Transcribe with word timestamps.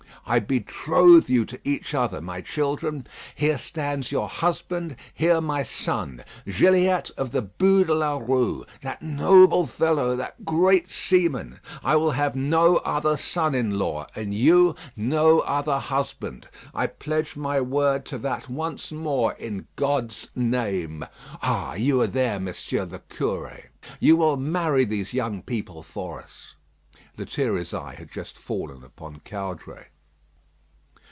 I 0.23 0.37
betroth 0.39 1.29
you 1.29 1.43
to 1.45 1.59
each 1.65 1.93
other, 1.93 2.21
my 2.21 2.39
children: 2.39 3.05
here 3.35 3.57
stands 3.57 4.13
your 4.13 4.29
husband, 4.29 4.95
here 5.13 5.41
my 5.41 5.63
son, 5.63 6.23
Gilliatt 6.47 7.09
of 7.17 7.31
the 7.31 7.41
Bû 7.43 7.85
de 7.85 7.93
la 7.93 8.15
Rue, 8.17 8.63
that 8.81 9.01
noble 9.01 9.65
fellow, 9.65 10.15
that 10.15 10.45
great 10.45 10.89
seaman; 10.89 11.59
I 11.83 11.97
will 11.97 12.11
have 12.11 12.33
no 12.33 12.77
other 12.77 13.17
son 13.17 13.53
in 13.53 13.77
law, 13.77 14.07
and 14.15 14.33
you 14.33 14.73
no 14.95 15.41
other 15.41 15.79
husband. 15.79 16.47
I 16.73 16.87
pledge 16.87 17.35
my 17.35 17.59
word 17.59 18.05
to 18.05 18.17
that 18.19 18.47
once 18.47 18.89
more 18.89 19.33
in 19.33 19.67
God's 19.75 20.29
name. 20.33 21.03
Ah! 21.41 21.73
you 21.73 21.99
are 21.99 22.07
there, 22.07 22.39
Monsieur 22.39 22.85
the 22.85 22.99
Curé. 22.99 23.65
You 23.99 24.15
will 24.15 24.37
marry 24.37 24.85
these 24.85 25.13
young 25.13 25.41
people 25.41 25.83
for 25.83 26.21
us." 26.21 26.53
Lethierry's 27.17 27.73
eye 27.73 27.95
had 27.95 28.09
just 28.09 28.37
fallen 28.37 28.81
upon 28.81 29.19
Caudray. 29.25 29.87